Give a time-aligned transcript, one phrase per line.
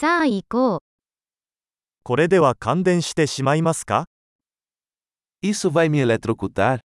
[0.00, 0.78] さあ行こう。
[2.04, 4.06] これでは感電してしまいますか
[5.42, 6.80] Isso vai me eletrocutar?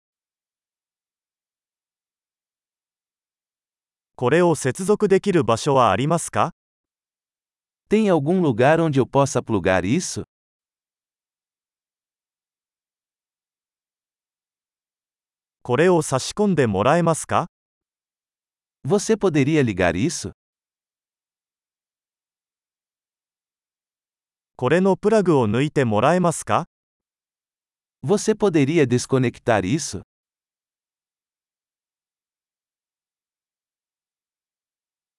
[4.15, 6.51] これを接続できる場所はありますか
[7.89, 10.23] Tem algum lugar onde eu possa plugar isso?
[15.63, 17.47] これを差し込んでもらえますか
[18.87, 20.31] Você poderia ligar isso?
[24.61, 26.67] これのプラグを抜いてもらえますか
[28.05, 30.03] Você poderia desconectar isso?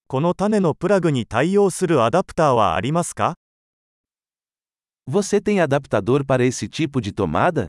[0.07, 3.35] この種のプラグに対応するアダプターはありますか
[5.11, 7.67] Você tem adaptador para esse tipo de tomada?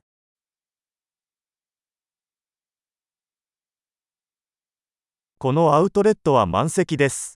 [5.38, 7.36] このアウトレットは満席です。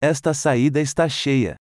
[0.00, 1.56] Esta saída está cheia.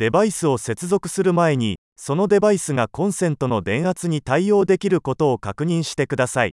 [0.00, 6.52] デバイスを接続する前に、そのデバイスがコンセントの電圧に対応できることを確認してください。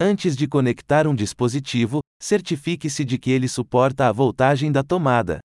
[0.00, 5.38] Antes de conectar um dispositivo, certifique-se de que ele suporta a voltagem da tomada.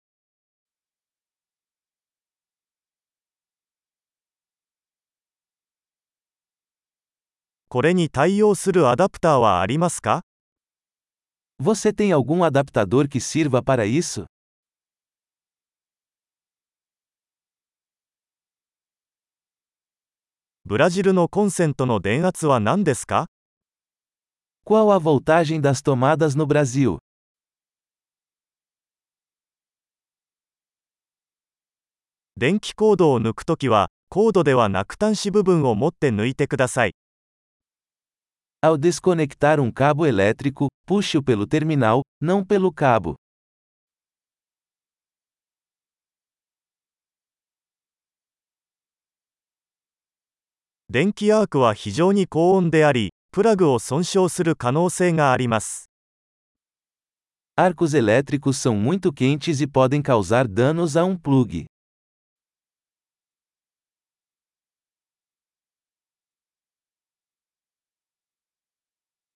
[7.69, 10.21] これに対応するアダプターはありますか
[11.61, 14.25] Você tem algum adaptador que sirva para isso?
[20.73, 23.27] ブラジルのコンセントの電圧は何ですか
[24.65, 26.97] Qual a voltagem das tomadas no Brasil?
[32.35, 36.95] 電気コードを抜くときは、コードではなく端子部分を持って抜いてください。
[38.63, 43.13] Ao desconectar um cabo elétrico, puxe-o pelo terminal, não pelo cabo.
[50.93, 55.89] 電気アークは非常に高温であり、プラグを損傷する可能性があります。
[57.57, 61.65] Arcos elétricos são muito quentes e podem causar danos a um plug.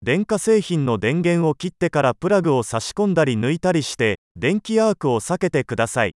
[0.04, 6.14] 電化製品の電源を切ってからプラグを差し込んだり抜いたりして、電気アークを避けてください。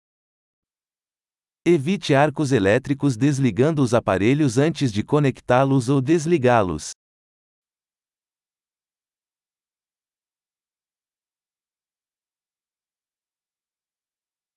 [1.64, 6.92] Evite arcos elétricos desligando os aparelhos antes de conectá-los ou desligá-los.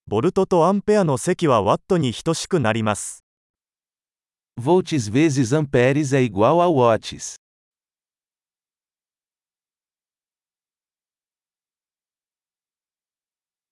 [0.10, 3.26] ボルトとアンペアの積はワットに等しくなります。
[4.58, 7.36] Volts vezes amperes é igual a watts.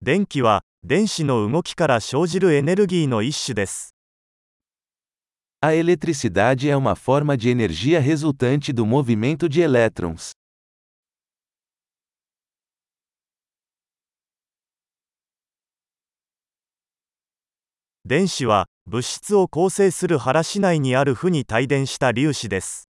[0.01, 3.94] 電気は、 電子の動きから生じるエネルギーの一種です。
[5.60, 10.32] A eletricidade é uma forma de energia resultante do movimento de elétrons.
[18.06, 22.89] 電子は、物質を構成する原子内にある負に帯電した粒子です。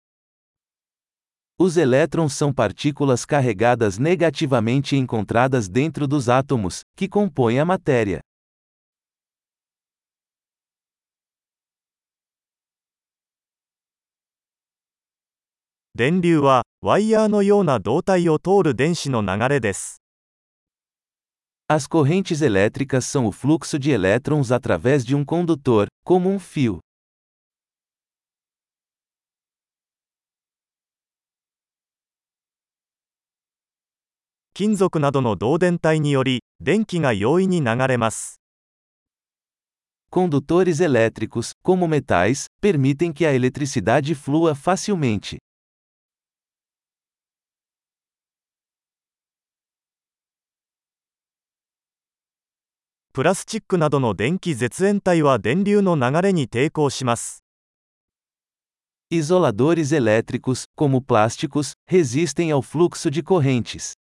[1.61, 8.21] Os elétrons são partículas carregadas negativamente encontradas dentro dos átomos, que compõem a matéria.
[15.97, 20.01] 電流は、ワイヤーのような導体を通る電子の流れです。
[21.69, 26.79] As correntes elétricas são o fluxo de elétrons através de um condutor, como um fio.
[34.55, 38.41] 金属などの導電体により、電気が容易に流れます。
[40.11, 45.39] Condutores elétricos, como metais, permitem que a eletricidade flua facilmente.
[53.13, 57.43] プラスチックなどの電気絶縁体は電流の流れに抵抗します。
[59.11, 63.95] Isoladores elétricos, como plásticos, resistem ao fluxo de correntes.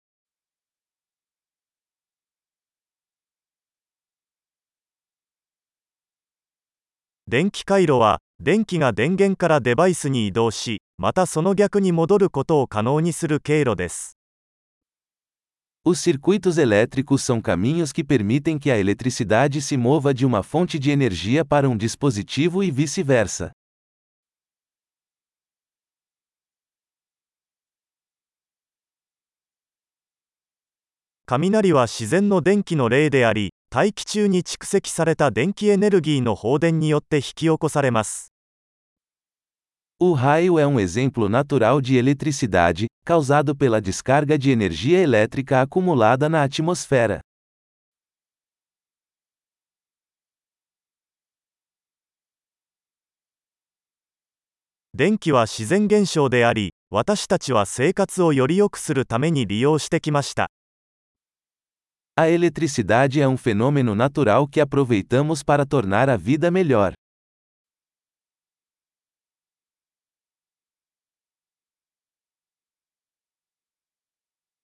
[7.32, 14.18] 電気回路は、電気が電源からデバイスに移動し、またその逆に戻ることを可能にする経路です。
[15.86, 20.90] Os circuitos elétricos são caminhos que permitem que a eletricidade se mova de uma fonte de
[20.90, 23.52] energia para um dispositivo e vice-versa.
[31.28, 38.34] 雷は自然の電気の例であり、大気中に蓄積された電気エネルギーの放電によって引き起こされます。
[40.00, 46.42] O raio é um exemplo natural de eletricidade, causado pela descarga de energia elétrica acumulada na
[46.42, 47.22] atmosfera.
[54.96, 60.50] 電気は自然現象であり、私たちは生活をより良くするために利用してきました。
[62.20, 66.92] A eletricidade é um fenômeno natural que aproveitamos para tornar a vida melhor.